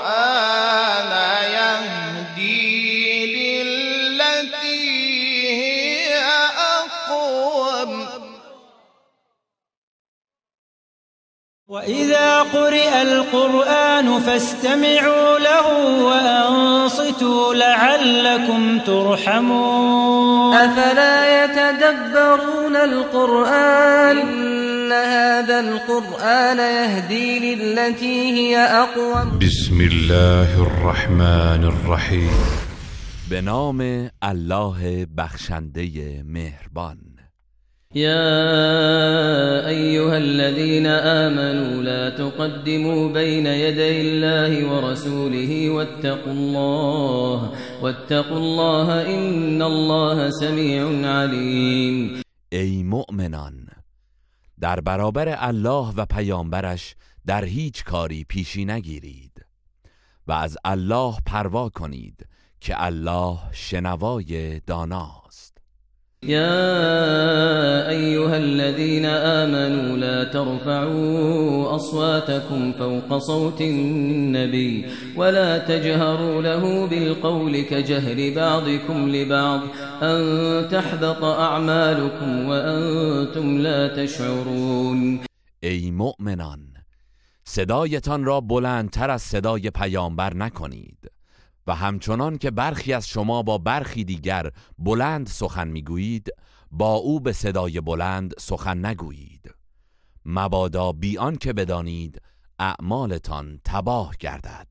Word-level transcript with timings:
يهدي 1.52 3.26
للتي 3.64 4.84
هي 5.62 6.16
أقوم. 6.80 7.92
وإذا 11.68 12.42
قرئ 12.42 13.02
القرآن 13.02 13.69
فاستمعوا 14.18 15.40
له 15.40 15.68
وأنصتوا 16.04 17.54
لعلكم 17.54 18.80
ترحمون. 18.80 20.54
أفلا 20.54 21.44
يتدبرون 21.44 22.76
القرآن؟ 22.76 24.18
إن 24.90 24.92
هذا 24.92 25.60
القرآن 25.60 26.58
يهدي 26.58 27.56
للتي 27.56 28.32
هي 28.32 28.58
أقوم. 28.58 29.40
بسم 29.40 29.82
الله 29.82 30.62
الرحمن 30.62 31.64
الرحیم 31.64 32.32
به 33.30 33.40
نام 33.40 34.10
الله 34.24 35.08
بخشنده 35.18 36.24
مهربان. 36.26 37.09
يا 37.96 39.68
أيها 39.68 40.18
الذين 40.18 40.86
آمنوا 40.86 41.84
لا 41.84 42.10
تقدموا 42.10 43.14
بين 43.14 43.46
يدي 43.46 44.02
الله 44.02 44.74
ورسوله 44.74 45.70
واتقوا 45.70 46.34
الله 46.34 47.52
واتقوا 47.82 48.38
الله 48.38 49.16
إن 49.16 49.62
الله 49.62 50.30
سميع 50.30 51.10
عليم. 51.10 52.22
ای 52.52 52.84
مؤمنان 52.84 53.68
در 54.60 54.80
برابر 54.80 55.36
الله 55.40 55.94
و 55.98 56.06
پیامبرش 56.06 56.96
در 57.26 57.46
هیچ 57.46 57.84
کاری 57.84 58.24
پیشی 58.24 58.66
نگیرید 58.66 59.46
و 60.28 60.32
از 60.32 60.58
الله 60.66 61.14
پروا 61.26 61.70
کنید 61.70 62.26
که 62.62 62.84
الله 62.84 63.38
شنوای 63.52 64.60
داناست 64.60 65.19
يا 66.24 67.90
أيها 67.90 68.38
الذين 68.38 69.06
آمنوا 69.06 69.98
لا 69.98 70.24
ترفعوا 70.24 71.76
أصواتكم 71.76 72.74
فوق 72.74 73.18
صوت 73.18 73.62
النبي 73.62 74.86
ولا 75.16 75.58
تجهروا 75.58 76.42
له 76.42 76.88
بالقول 76.88 77.62
كجهر 77.62 78.36
بعضكم 78.36 79.10
لبعض 79.10 79.62
أن 80.04 80.20
تحبط 80.70 81.24
أعمالكم 81.24 82.46
وأنتم 82.50 83.58
لا 83.58 83.88
تشعرون. 83.88 85.20
ای 85.64 85.92
مؤمنان 85.92 86.60
صدایتان 87.44 88.26
را 88.26 88.42
بلندتر 88.42 89.10
از 89.10 89.22
صدای 89.22 89.70
پیامبر 89.70 90.34
نکنید. 90.34 91.19
و 91.70 91.72
همچنان 91.72 92.38
که 92.38 92.52
برخی 92.52 92.94
از 92.94 93.08
شما 93.08 93.44
با 93.44 93.58
برخی 93.58 94.04
دیگر 94.04 94.52
بلند 94.78 95.28
سخن 95.28 95.68
می‌گویید 95.68 96.30
با 96.72 96.94
او 96.94 97.20
به 97.20 97.34
صدای 97.34 97.82
بلند 97.82 98.34
سخن 98.40 98.86
نگویید. 98.86 99.54
مبادا 100.26 100.92
بیان 100.92 101.36
که 101.36 101.54
بدانید 101.54 102.22
اعمالتان 102.60 103.60
تباه 103.66 104.16
گردد. 104.20 104.68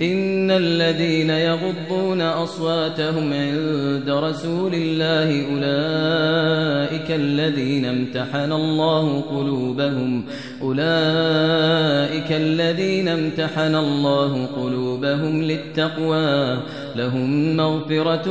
إن 0.00 0.50
الذين 0.50 1.30
يغضون 1.30 2.20
أصواتهم 2.20 3.32
عند 3.32 4.08
رسول 4.08 4.74
الله 4.74 5.28
أولئك 5.52 7.10
الذين 7.10 7.84
امتحن 7.84 8.52
الله 8.52 9.20
قلوبهم 9.20 10.24
أولئك 10.62 12.32
الذين 12.32 13.08
امتحن 13.08 13.74
الله 13.74 14.46
قلوبهم 14.46 15.42
للتقوى 15.42 16.62
لهم 16.96 17.56
مغفرة 17.56 18.28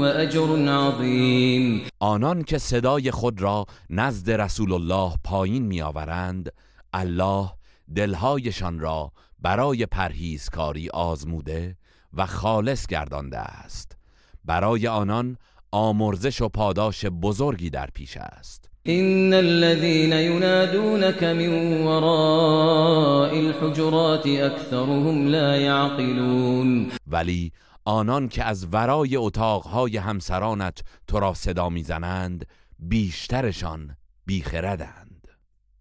وأجر 0.00 0.68
عظيم. 0.68 1.82
آنان 2.00 2.42
که 2.42 2.58
صدای 2.58 3.10
خود 3.10 3.42
را 3.42 3.66
نزد 3.90 4.30
رسول 4.30 4.72
الله 4.72 5.12
پایین 5.24 5.62
میآورند 5.62 6.52
الله 6.92 7.50
دلهایشان 7.96 8.80
را 8.80 9.12
برای 9.42 9.86
پرهیزکاری 9.86 10.88
آزموده 10.88 11.76
و 12.14 12.26
خالص 12.26 12.86
گردانده 12.86 13.38
است. 13.38 13.96
برای 14.44 14.86
آنان 14.86 15.36
آمرزش 15.72 16.40
و 16.40 16.48
پاداش 16.48 17.04
بزرگی 17.04 17.70
در 17.70 17.88
پیش 17.94 18.16
است. 18.16 18.70
إن 18.86 19.32
الذين 19.32 20.12
ينادونك 20.12 21.22
من 21.22 21.82
وراء 21.86 23.34
الحجرات 23.34 24.26
أكثرهم 24.26 25.28
لا 25.28 25.56
يعقلون. 25.56 26.90
ولی 27.06 27.52
آنان 27.84 28.28
که 28.28 28.44
از 28.44 28.66
ورای 28.72 29.16
اتاقهای 29.16 29.96
همسرانت 29.96 30.78
تو 31.06 31.20
را 31.20 31.34
صدا 31.34 31.68
می‌زنند 31.68 32.46
بیشترشان 32.78 33.96
بیخردند. 34.26 35.09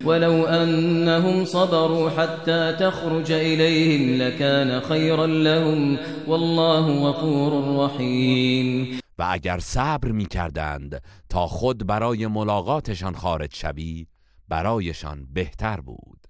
ولو 0.05 0.45
أنهم 0.45 1.45
صبروا 1.45 2.09
حتى 2.09 2.73
تخرج 2.79 3.31
إليهم 3.31 4.21
لكان 4.21 4.81
خيرا 4.81 5.27
لهم 5.27 5.97
والله 6.27 7.09
غفور 7.09 7.85
رحيم. 7.85 8.99
و 9.19 9.23
اگر 9.31 9.59
صبر 9.59 10.11
می 10.11 10.25
کردند 10.25 11.01
تا 11.29 11.47
خود 11.47 11.87
برای 11.87 12.27
ملاقاتشان 12.27 13.15
خارج 13.15 13.55
شوی 13.55 14.07
برایشان 14.47 15.27
بهتر 15.33 15.81
بود. 15.81 16.27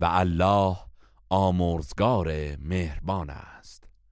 و 0.00 0.04
الله 0.04 0.76
آمرزگار 1.30 2.56
مهربان 2.60 3.30
است. 3.30 3.57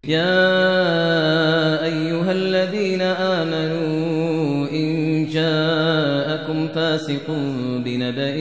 يا 0.04 1.84
أيها 1.84 2.32
الذين 2.32 3.02
آمنوا 3.02 4.70
إن 4.70 5.26
جاءكم 5.26 6.68
فاسق 6.68 7.30
بنبأ 7.84 8.36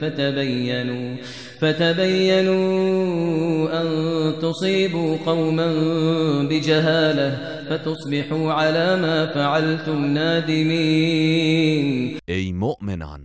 فتبينوا 0.00 1.16
فتبينوا 1.60 2.60
أن 3.82 3.88
تصيبوا 4.42 5.16
قوما 5.26 5.72
بجهالة 6.42 7.38
فتصبحوا 7.70 8.52
على 8.52 8.96
ما 8.96 9.26
فعلتم 9.26 10.04
نادمين. 10.04 11.60
ای 12.28 12.52
مؤمنان 12.52 13.22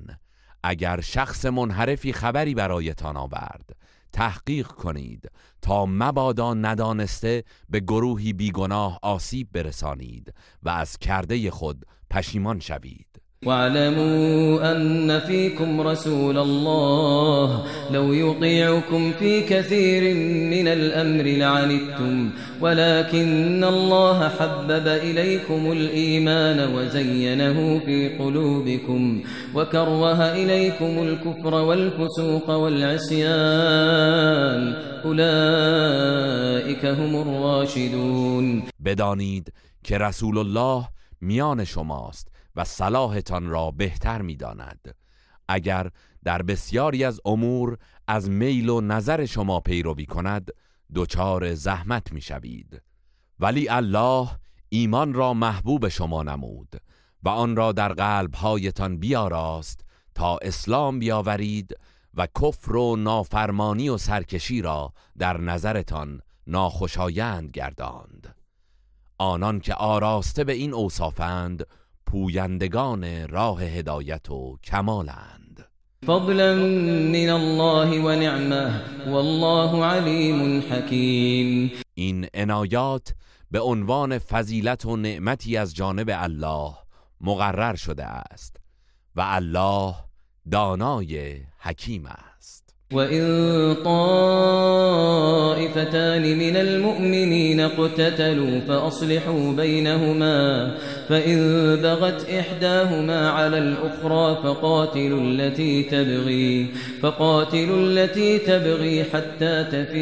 اگر 0.63 1.01
شخص 1.01 1.45
منحرفی 1.45 2.13
خبری 2.13 2.55
برایتان 2.55 3.17
آورد 3.17 3.84
تحقیق 4.15 4.67
کنید 4.67 5.31
تا 5.61 5.85
مبادا 5.85 6.53
ندانسته 6.53 7.43
به 7.69 7.79
گروهی 7.79 8.33
بیگناه 8.33 8.99
آسیب 9.01 9.49
برسانید 9.51 10.33
و 10.63 10.69
از 10.69 10.97
کرده 10.97 11.51
خود 11.51 11.85
پشیمان 12.09 12.59
شوید. 12.59 13.14
واعلموا 13.45 14.71
أن 14.71 15.19
فيكم 15.19 15.81
رسول 15.81 16.37
الله. 16.37 17.63
لو 17.91 18.13
يطيعكم 18.13 19.11
في 19.11 19.41
كثير 19.41 20.15
من 20.49 20.67
الأمر 20.67 21.23
لعنتم. 21.23 22.29
ولكن 22.61 23.63
الله 23.63 24.29
حبب 24.29 24.87
إليكم 24.87 25.71
الإيمان 25.71 26.75
وزينه 26.75 27.79
في 27.79 28.17
قلوبكم. 28.17 29.21
وكره 29.55 30.33
إليكم 30.33 30.99
الكفر 30.99 31.53
والفسوق 31.53 32.49
والعصيان. 32.49 33.25
أولئك 35.05 36.85
هم 36.85 37.15
الراشدون. 37.15 38.63
بدانید 38.79 39.53
که 39.83 39.97
رسول 39.97 40.37
الله 40.37 40.87
میان 41.21 41.65
شماست. 41.65 42.34
و 42.55 42.63
صلاحتان 42.63 43.49
را 43.49 43.71
بهتر 43.71 44.21
می‌داند. 44.21 44.95
اگر 45.47 45.89
در 46.23 46.41
بسیاری 46.41 47.03
از 47.03 47.21
امور 47.25 47.77
از 48.07 48.29
میل 48.29 48.69
و 48.69 48.81
نظر 48.81 49.25
شما 49.25 49.59
پیروی 49.59 50.05
کند 50.05 50.51
دچار 50.95 51.53
زحمت 51.53 52.13
می‌شوید. 52.13 52.81
ولی 53.39 53.69
الله 53.69 54.29
ایمان 54.69 55.13
را 55.13 55.33
محبوب 55.33 55.87
شما 55.87 56.23
نمود 56.23 56.81
و 57.23 57.29
آن 57.29 57.55
را 57.55 57.71
در 57.71 57.93
قلبهایتان 57.93 58.97
بیاراست 58.97 59.85
تا 60.15 60.37
اسلام 60.37 60.99
بیاورید 60.99 61.75
و 62.13 62.27
کفر 62.41 62.75
و 62.75 62.95
نافرمانی 62.95 63.89
و 63.89 63.97
سرکشی 63.97 64.61
را 64.61 64.93
در 65.17 65.37
نظرتان 65.37 66.21
ناخوشایند 66.47 67.51
گرداند. 67.51 68.35
آنان 69.17 69.59
که 69.59 69.73
آراسته 69.73 70.43
به 70.43 70.53
این 70.53 70.73
اوصافند 70.73 71.65
پویندگان 72.07 73.27
راه 73.27 73.63
هدایت 73.63 74.29
و 74.29 74.57
کمالند. 74.63 75.65
فضلا 76.05 76.55
من 77.13 77.29
الله 77.29 78.03
ونعمه 78.03 78.81
والله 79.07 79.85
علیم 79.85 80.59
حکیم. 80.71 81.71
این 81.93 82.27
عنایات 82.33 83.13
به 83.51 83.59
عنوان 83.59 84.17
فضیلت 84.17 84.85
و 84.85 84.97
نعمتی 84.97 85.57
از 85.57 85.75
جانب 85.75 86.09
الله 86.13 86.73
مقرر 87.21 87.75
شده 87.75 88.05
است 88.05 88.57
و 89.15 89.21
الله 89.25 89.95
دانای 90.51 91.41
حکیم 91.59 92.05
است. 92.05 92.34
وإن 92.95 93.75
طائفتان 93.85 95.05
من 96.37 96.57
المؤمنين 96.57 97.59
اقتتلوا 97.59 98.59
فأصلحوا 98.67 99.51
بينهما 99.53 100.71
فإن 101.09 101.37
بغت 101.75 102.29
إحداهما 102.29 103.29
على 103.29 103.57
الأخرى 103.57 104.37
فقاتلوا 104.43 105.21
التي 105.21 105.83
تبغي 105.83 106.67
فقاتلوا 107.01 107.79
التي 107.79 108.37
تبغي 108.37 109.03
حتى 109.03 109.63
تفيء 109.63 109.95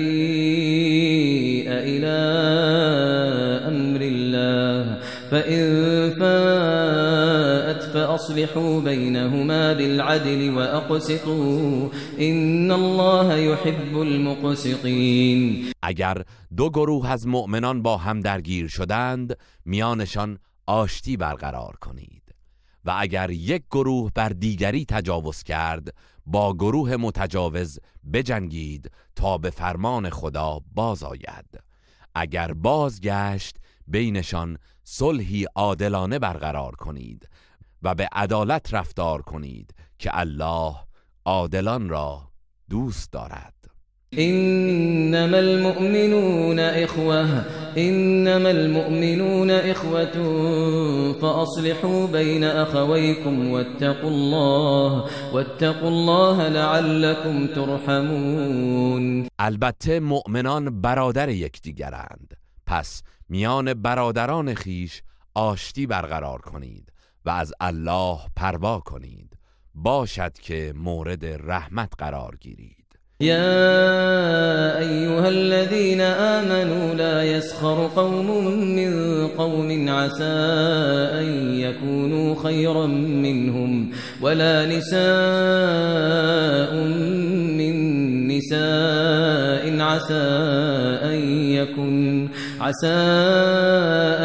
إلى 1.70 2.14
أمر 3.68 4.02
الله 4.02 4.98
فإن 5.32 5.73
فاءت 8.24 8.32
فأصلحوا 8.32 8.80
بينهما 8.80 9.74
بالعدل 9.74 10.50
وأقسطوا 10.50 11.90
إن 12.20 12.72
الله 12.72 13.38
يحب 13.38 13.98
المقسطين. 13.98 15.72
اگر 15.84 16.24
دو 16.58 16.70
گروه 16.70 17.10
از 17.10 17.28
مؤمنان 17.28 17.82
با 17.82 17.98
هم 17.98 18.20
درگیر 18.20 18.68
شدند 18.68 19.38
میانشان 19.66 20.38
آشتی 20.68 21.18
برقرار 21.18 21.76
کنید. 21.82 22.24
و 22.86 22.96
اگر 23.00 23.30
یک 23.30 23.64
گروه 23.72 24.12
بر 24.16 24.30
دیگری 24.30 24.86
تجاوز 24.86 25.44
کرد 25.44 25.94
با 26.26 26.54
گروه 26.54 26.96
متجاوز 26.96 27.80
بجنگید 28.14 28.92
تا 29.16 29.38
به 29.38 29.50
فرمان 29.50 30.10
خدا 30.10 30.60
باز 30.76 31.04
آید 31.04 31.60
اگر 32.16 32.54
بازگشت 32.54 33.56
بینشان 33.88 34.58
صلحی 34.84 35.46
عادلانه 35.56 36.20
برقرار 36.20 36.76
کنید. 36.76 37.30
و 37.84 37.96
به 37.96 38.10
عدالت 38.12 38.74
رفتار 38.74 39.22
کنید 39.22 39.74
که 40.00 40.20
الله 40.20 40.76
عادلان 41.26 41.90
را 41.90 42.22
دوست 42.70 43.12
دارد. 43.12 43.54
إنما 44.20 45.38
المؤمنون 45.38 46.60
إخوة 46.60 47.28
إنما 47.78 48.50
المؤمنون 48.50 49.52
إخوة 49.52 50.14
فأصلحوا 51.14 52.08
بين 52.08 52.44
أخويكم 52.44 53.52
واتقوا 53.52 54.10
الله 54.10 55.04
واتقوا 55.34 55.90
الله 55.90 56.50
لعلكم 56.50 57.48
ترحمون. 57.48 59.28
البته 59.40 60.00
مؤمنان 60.00 60.82
برادر 60.82 61.30
یکدیگرند. 61.30 62.34
پس 62.66 63.04
میان 63.30 63.74
برادران 63.74 64.54
خیش 64.54 65.02
آشتی 65.36 65.88
برقرار 65.88 66.42
کنید. 66.42 66.93
و 67.26 67.30
از 67.30 67.54
الله 67.60 68.20
پروا 68.36 68.80
کنید. 68.80 69.38
باشد 69.76 70.34
که 70.34 70.74
مورد 70.76 71.26
رحمت 71.26 71.94
قرار 71.98 72.38
گیرید. 72.42 72.84
يا 73.24 74.80
أيها 74.80 75.28
الذين 75.28 76.02
آمنوا 76.02 76.94
لا 76.96 77.24
يسخر 77.24 77.88
قوم 77.96 78.46
من 78.76 79.28
قوم 79.28 79.90
عسى 79.90 80.24
أن 81.20 81.56
يكونوا 81.56 82.44
خيرا 82.44 82.88
منهم 82.88 83.90
ولا 84.22 84.66
نساء 84.66 85.04
من 87.58 87.76
نساء 88.28 89.82
عسى 89.82 90.30
أن 91.04 91.20
يكن 91.52 92.30
عسى 92.60 92.88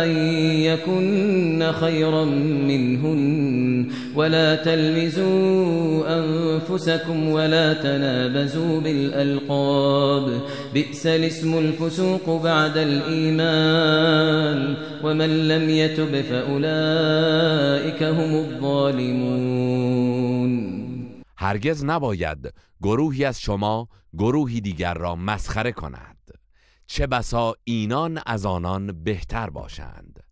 أن 0.05 0.11
يكن 0.61 1.73
خيرا 1.73 2.25
منهن. 2.69 3.89
ولا 4.17 4.57
تلمزوا 4.57 6.19
أنفسكم 6.19 7.29
ولا 7.29 7.75
تنابزوا 7.75 8.81
بالألقاب. 8.81 10.41
بئس 10.75 11.07
الاسم 11.07 11.59
الفسوق 11.59 12.43
بعد 12.43 12.77
الإيمان. 12.77 14.77
ومن 15.05 15.49
لم 15.49 15.71
يتب 15.71 16.21
فأولئك 16.21 18.03
هم 18.03 18.35
الظالمون. 18.35 19.99
هرگز 21.37 21.85
نباید 21.85 22.55
گروهی 22.83 23.25
از 23.25 23.41
شما 23.41 23.89
گروهی 24.19 24.61
دیگر 24.61 24.95
را 24.95 25.17
مسخره 25.17 25.73
کند. 25.73 26.18
چه 26.91 27.07
بسا 27.07 27.55
اینان 27.65 28.21
از 28.27 28.47
آنان 28.47 29.05
بهتر 29.05 29.51
باشند. 29.51 30.25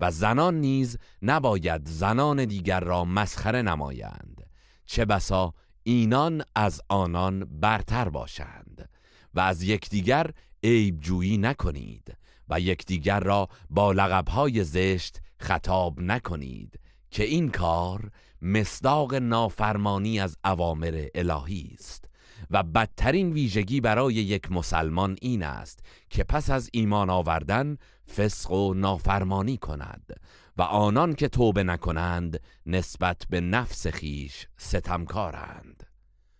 و 0.00 0.10
زنان 0.10 0.60
نیز 0.60 0.98
نباید 1.22 1.88
زنان 1.88 2.44
دیگر 2.44 2.80
را 2.80 3.04
مسخره 3.04 3.62
نمایند. 3.62 4.50
چه 4.86 5.04
بسا 5.04 5.54
اینان 5.82 6.42
از 6.54 6.82
آنان 6.88 7.60
برتر 7.60 8.08
باشند. 8.08 8.88
و 9.34 9.40
از 9.40 9.62
یکدیگر 9.62 10.30
عیب 10.62 11.00
جویی 11.00 11.38
نکنید 11.38 12.16
و 12.48 12.60
یکدیگر 12.60 13.20
را 13.20 13.48
با 13.70 13.92
لقبهای 13.92 14.64
زشت 14.64 15.20
خطاب 15.38 16.00
نکنید 16.00 16.80
که 17.10 17.24
این 17.24 17.50
کار 17.50 18.10
مصداق 18.42 19.14
نافرمانی 19.14 20.20
از 20.20 20.36
اوامر 20.44 21.06
الهی 21.14 21.76
است. 21.78 22.04
و 22.50 22.62
بدترین 22.62 23.32
ویژگی 23.32 23.80
برای 23.80 24.14
یک 24.14 24.52
مسلمان 24.52 25.16
این 25.22 25.42
است 25.42 25.80
که 26.10 26.24
پس 26.24 26.50
از 26.50 26.70
ایمان 26.72 27.10
آوردن 27.10 27.76
فسق 28.16 28.52
و 28.52 28.74
نافرمانی 28.74 29.56
کند 29.56 30.20
و 30.58 30.62
آنان 30.62 31.14
که 31.14 31.28
توبه 31.28 31.62
نکنند 31.62 32.40
نسبت 32.66 33.22
به 33.30 33.40
نفس 33.40 33.86
خیش 33.86 34.46
ستمکارند. 34.56 35.82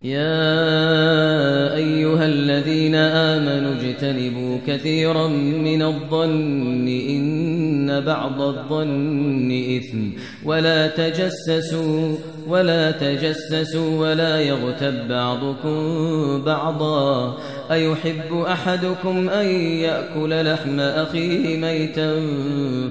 يا 0.02 1.76
أيها 1.76 2.24
الذين 2.24 2.94
آمنوا 2.94 3.74
اجتنبوا 3.74 4.58
كثيرا 4.66 5.28
من 5.28 5.82
الظن 5.82 6.88
إن 6.88 8.00
بعض 8.00 8.40
الظن 8.40 9.50
إثم 9.76 10.10
ولا 10.44 10.88
تجسسوا 10.88 12.16
ولا 12.46 12.90
تجسسوا 12.90 13.98
ولا 13.98 14.40
يغتب 14.40 15.08
بعضكم 15.08 16.44
بعضا. 16.44 17.36
أيحب 17.70 18.32
أحدكم 18.32 19.28
أن 19.28 19.46
يأكل 19.86 20.52
لحم 20.52 20.80
أخيه 20.80 21.56
ميتا 21.56 22.10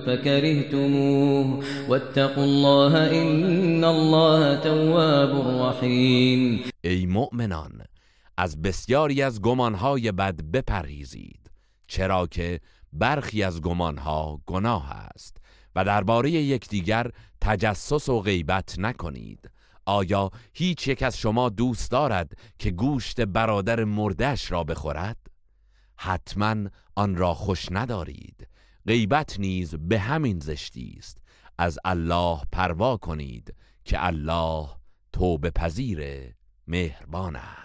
فكرهتموه. 0.06 1.64
واتقوا 1.90 2.44
الله 2.44 2.94
إن 3.22 3.84
الله 3.84 4.56
تواب 4.56 5.34
رحيم. 5.62 6.60
ای 6.84 7.06
مؤمنان 7.06 7.82
از 8.38 8.62
بسیاری 8.62 9.22
از 9.22 9.42
گمانهای 9.42 10.12
بد 10.12 10.42
بپرهیزید 10.54 11.52
چرا 11.88 12.28
که 12.28 12.60
برخی 12.94 13.44
از 13.44 13.62
گمانها 13.62 14.40
گناه 14.46 14.92
است. 14.92 15.38
و 15.76 15.86
درباره 15.86 16.32
یکدیگر 16.32 17.12
تجسس 17.42 18.10
و 18.10 18.22
غیبت 18.22 18.80
نکنید. 18.80 19.50
آیا 19.86 20.32
هیچ 20.54 20.88
یک 20.88 21.04
از 21.04 21.18
شما 21.18 21.50
دوست 21.50 21.92
دارد 21.92 22.32
که 22.60 22.72
گوشت 22.72 23.22
برادر 23.22 23.84
مردش 23.84 24.52
را 24.52 24.64
بخورد؟ 24.64 25.18
حتما 25.98 26.56
آن 26.96 27.16
را 27.16 27.34
خوش 27.34 27.68
ندارید. 27.72 28.48
غیبت 28.88 29.40
نیز 29.40 29.76
به 29.76 30.00
همین 30.00 30.40
زشتی 30.40 30.96
است. 30.98 31.18
از 31.58 31.80
الله 31.86 32.42
پروا 32.52 32.98
کنید 32.98 33.56
که 33.86 34.06
الله 34.06 34.70
توبه 35.14 35.50
پذیر 35.50 36.34
مهربان 36.68 37.36
است. 37.36 37.65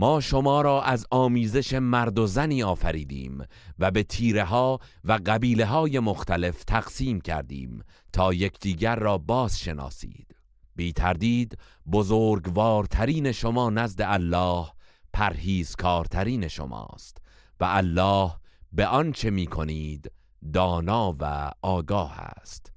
ما 0.00 0.20
شما 0.20 0.60
را 0.60 0.82
از 0.82 1.06
آمیزش 1.10 1.74
مرد 1.74 2.18
و 2.18 2.26
زنی 2.26 2.62
آفریدیم 2.62 3.44
و 3.78 3.90
به 3.90 4.02
تیره 4.02 4.44
ها 4.44 4.78
و 5.04 5.18
قبیله 5.26 5.66
های 5.66 5.98
مختلف 5.98 6.64
تقسیم 6.64 7.20
کردیم 7.20 7.82
تا 8.12 8.34
یکدیگر 8.34 8.96
را 8.96 9.18
باز 9.18 9.60
شناسید 9.60 10.36
بی 10.76 10.92
تردید 10.92 11.58
بزرگوارترین 11.92 13.32
شما 13.32 13.70
نزد 13.70 14.02
الله 14.02 14.66
پرهیزکارترین 15.12 16.48
شماست 16.48 17.18
و 17.60 17.64
الله 17.64 18.32
به 18.72 18.86
آنچه 18.86 19.30
می 19.30 19.46
کنید 19.46 20.12
دانا 20.52 21.16
و 21.20 21.50
آگاه 21.62 22.20
است. 22.20 22.72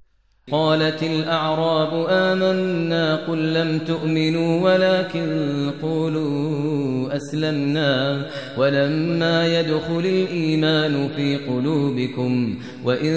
قالت 0.52 1.02
الأعراب 1.02 2.06
آمنا 2.08 3.16
قل 3.26 3.54
لم 3.54 3.78
تؤمنوا 3.78 4.60
ولكن 4.60 5.70
قولوا 5.82 7.16
أسلمنا 7.16 8.26
ولما 8.58 9.60
يدخل 9.60 9.98
الإيمان 10.06 11.08
في 11.08 11.36
قلوبكم 11.36 12.58
وإن 12.84 13.14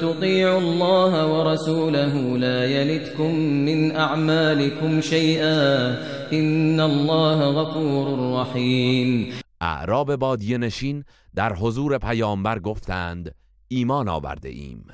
تطيعوا 0.00 0.60
الله 0.60 1.26
ورسوله 1.26 2.38
لا 2.38 2.64
يلتكم 2.64 3.34
من 3.40 3.96
أعمالكم 3.96 5.00
شيئا 5.00 5.88
إن 6.32 6.80
الله 6.80 7.50
غفور 7.50 8.40
رحيم. 8.40 9.32
أعراب 9.62 10.14
بادیه 10.16 10.58
نشین 10.58 11.04
در 11.34 11.52
حضور 11.52 11.98
پیامبر 11.98 12.58
گفتند 12.58 13.34
ایمان 13.68 14.08
آورده 14.08 14.48
ایم. 14.48 14.84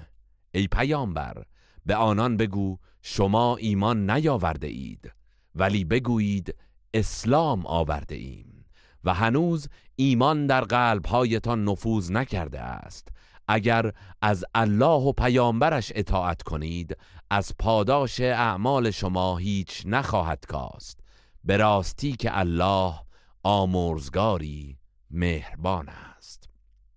ای 0.55 0.67
پیامبر 0.67 1.43
به 1.89 1.97
آنان 1.97 2.37
بگو 2.37 2.79
شما 3.03 3.57
ایمان 3.57 4.11
نیاورده 4.11 4.67
اید 4.67 5.13
ولی 5.55 5.85
بگویید 5.85 6.55
اسلام 6.95 7.67
آورده 7.67 8.15
ایم. 8.15 8.65
و 9.05 9.15
هنوز 9.15 9.69
ایمان 9.97 10.47
در 10.47 10.61
قلبهایتان 10.61 11.65
نفوذ 11.65 12.11
نکرده 12.11 12.61
است. 12.61 13.09
اگر 13.49 13.93
از 14.23 14.45
الله 14.55 15.03
و 15.03 15.13
پیامبرش 15.13 15.93
اطاعت 15.95 16.43
کنید 16.43 16.97
از 17.31 17.53
پاداش 17.59 18.21
اعمال 18.21 18.91
شما 18.91 19.37
هیچ 19.37 19.83
نخواهد 19.87 20.45
کاست. 20.49 21.01
به 21.45 21.57
راستی 21.57 22.13
که 22.13 22.39
الله 22.39 22.95
آمرزگاری 23.43 24.79
مهربان 25.11 25.89
است. 25.89 26.48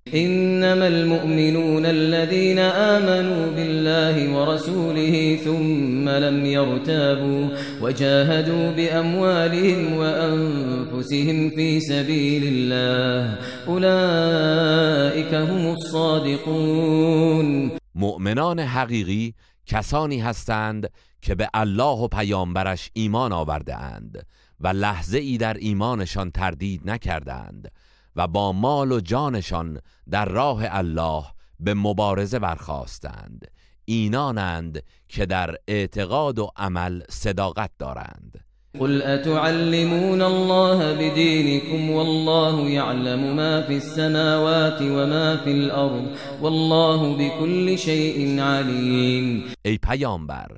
إنما 0.07 0.87
المؤمنون 0.87 1.85
الذين 1.85 2.59
آمنوا 2.59 3.51
بالله 3.51 4.33
ورسوله 4.33 5.39
ثم 5.45 6.09
لم 6.09 6.45
يرتابوا 6.45 7.49
وجاهدوا 7.81 8.71
بأموالهم 8.71 9.93
وأنفسهم 9.93 11.49
في 11.49 11.79
سبيل 11.79 12.43
الله 12.45 13.37
أولئك 13.67 15.33
هم 15.33 15.75
الصادقون. 15.75 17.71
مؤمنان 17.95 18.59
حقیقی 18.59 19.33
کسانی 19.65 20.19
هستند 20.19 20.89
که 21.21 21.35
به 21.35 21.49
الله 21.53 21.97
و 21.97 22.07
پیامبرش 22.07 22.89
ایمان 22.93 23.31
آورده 23.31 23.75
اند 23.75 24.25
و 24.59 24.67
لحظه 24.67 25.19
ای 25.19 25.37
در 25.37 25.53
ایمانشان 25.53 26.31
تردید 26.31 26.81
نکردند. 26.89 27.71
و 28.15 28.27
با 28.27 28.51
مال 28.51 28.91
و 28.91 28.99
جانشان 28.99 29.81
در 30.09 30.25
راه 30.25 30.61
الله 30.65 31.23
به 31.59 31.73
مبارزه 31.73 32.39
برخواستند 32.39 33.47
اینانند 33.85 34.83
که 35.09 35.25
در 35.25 35.55
اعتقاد 35.67 36.39
و 36.39 36.51
عمل 36.55 37.03
صداقت 37.09 37.71
دارند. 37.79 38.43
قل 38.79 39.01
أتعلمون 39.01 40.21
الله 40.21 40.93
بدينكم 40.93 41.89
والله 41.89 42.69
يعلم 42.69 43.35
ما 43.35 43.61
في 43.61 43.73
السماوات 43.73 44.81
وما 44.81 45.37
في 45.37 45.51
الأرض 45.51 46.07
والله 46.41 47.17
بكل 47.17 47.77
شيء 47.77 48.41
عليم 48.41 49.43
ای 49.65 49.77
پیامبر 49.77 50.57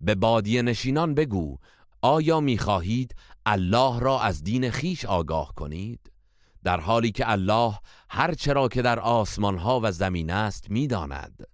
به 0.00 0.14
بادیه 0.14 0.62
نشینان 0.62 1.14
بگو 1.14 1.56
آیا 2.02 2.40
می‌خواهید 2.40 3.14
الله 3.46 4.00
را 4.00 4.20
از 4.20 4.44
دین 4.44 4.70
خیش 4.70 5.04
آگاه 5.04 5.52
کنید؟ 5.56 6.13
در 6.64 6.80
حالی 6.80 7.12
که 7.12 7.30
الله 7.30 7.74
هر 8.10 8.34
چرا 8.34 8.68
که 8.68 8.82
در 8.82 9.00
آسمان 9.00 9.58
ها 9.58 9.80
و 9.82 9.92
زمین 9.92 10.30
است 10.30 10.70
می‌داند 10.70 11.46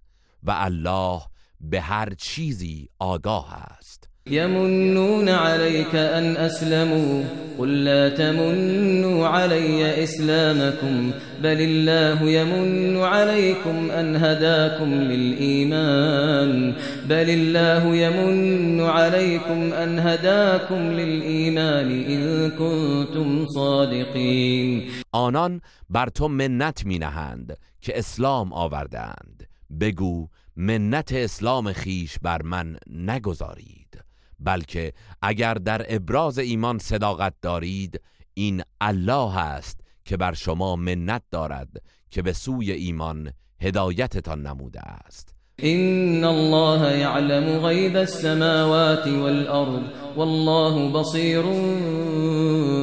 و 0.43 0.51
الله 0.57 1.21
به 1.61 1.81
هر 1.81 2.13
چیزی 2.13 2.89
آگاه 2.99 3.53
است. 3.53 4.11
يمنون 4.27 5.29
عليك 5.29 5.95
أن 5.95 6.37
أسلموا 6.37 7.23
قل 7.59 7.83
لا 7.83 8.09
تمنوا 8.09 9.27
علي 9.27 10.03
إسلامكم 10.03 11.11
بل 11.43 11.61
الله 11.61 12.23
يمن 12.23 12.97
عليكم 12.97 13.91
أن 13.91 14.15
هداكم 14.15 14.93
للإيمان 14.93 16.73
بل 17.09 17.29
الله 17.29 17.95
يمن 17.95 18.81
عليكم 18.81 19.73
أن 19.73 19.99
هداكم 19.99 20.91
للإيمان 20.91 22.03
إن 22.03 22.49
كنتم 22.49 23.45
صادقين 23.47 25.00
آنان 25.11 25.61
بر 25.89 26.09
تو 26.09 26.27
منت 26.27 26.85
می 26.85 26.99
نهند 26.99 27.57
که 27.81 27.99
اسلام 27.99 28.53
آوردند. 28.53 29.47
بگو 29.79 30.27
منت 30.55 31.13
اسلام 31.13 31.73
خیش 31.73 32.19
بر 32.19 32.41
من 32.41 32.77
نگذارید 32.87 34.03
بلکه 34.39 34.93
اگر 35.21 35.53
در 35.53 35.85
ابراز 35.89 36.39
ایمان 36.39 36.79
صداقت 36.79 37.33
دارید 37.41 38.01
این 38.33 38.63
الله 38.81 39.37
است 39.37 39.79
که 40.05 40.17
بر 40.17 40.33
شما 40.33 40.75
منت 40.75 41.23
دارد 41.31 41.81
که 42.09 42.21
به 42.21 42.33
سوی 42.33 42.71
ایمان 42.71 43.33
هدایتتان 43.61 44.47
نموده 44.47 44.81
است. 44.81 45.35
إن 45.63 46.25
الله 46.25 46.91
يعلم 46.91 47.65
غيب 47.65 47.97
السماوات 47.97 49.07
والأرض 49.07 49.83
والله 50.17 50.89
بصير 50.89 51.41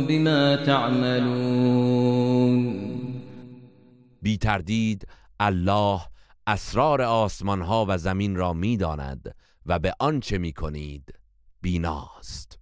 بما 0.09 0.57
تعملون. 0.57 2.09
بی 4.23 4.37
تردید 4.37 5.07
الله 5.41 6.01
اسرار 6.47 7.03
آسمان 7.03 7.63
ها 7.63 7.87
و 7.89 7.99
زمین 7.99 8.37
را 8.37 8.53
می‌داند 8.53 9.35
و 9.67 9.79
به 9.79 9.95
آنچه 10.01 10.39
می 10.39 10.53
کنید 10.53 11.15
بیناست 11.63 12.59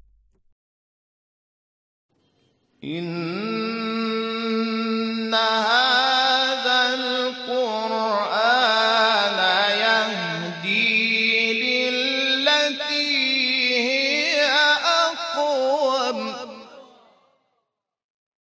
هذا 5.45 6.06